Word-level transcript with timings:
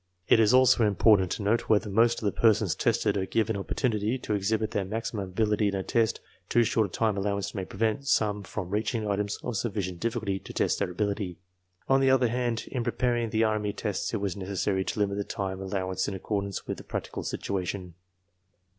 It 0.27 0.39
is 0.39 0.51
also 0.51 0.83
important 0.87 1.29
to 1.33 1.43
note 1.43 1.69
whether 1.69 1.87
most 1.87 2.23
of 2.23 2.25
the 2.25 2.31
persons 2.31 2.73
tested 2.73 3.15
are 3.17 3.27
given 3.27 3.55
oppor 3.55 3.75
tunity 3.75 4.19
to 4.23 4.33
exhibit 4.33 4.71
their 4.71 4.83
maximum 4.83 5.25
ability 5.25 5.67
in 5.67 5.75
a 5.75 5.83
test; 5.83 6.21
too 6.49 6.63
short 6.63 6.87
a 6.87 6.89
time 6.91 7.17
allowance 7.17 7.53
may 7.53 7.65
prevent 7.65 8.07
some 8.07 8.41
from 8.41 8.71
reaching 8.71 9.07
items 9.07 9.37
of 9.43 9.53
suffi 9.53 9.73
cient 9.87 9.99
difficulty 9.99 10.39
to 10.39 10.53
test 10.53 10.79
their 10.79 10.89
ability. 10.89 11.37
On 11.87 11.99
the 12.01 12.09
other 12.09 12.29
hand, 12.29 12.63
in 12.71 12.83
preparing 12.83 13.29
the 13.29 13.43
army 13.43 13.73
tests 13.73 14.11
it 14.11 14.17
was 14.17 14.35
necessary 14.35 14.83
to 14.85 14.99
limit 14.99 15.17
the 15.19 15.23
time 15.23 15.61
al 15.61 15.69
lowance 15.69 16.07
in 16.07 16.15
accordance 16.15 16.65
with 16.65 16.77
the 16.79 16.83
practical 16.83 17.21
situation. 17.21 17.93